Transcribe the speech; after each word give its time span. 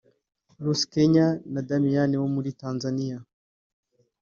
Ruth(Kenya) 0.63 1.27
na 1.53 1.61
Damian 1.67 2.11
wo 2.21 2.27
muri 2.35 2.49
Tanzaniya 2.61 3.17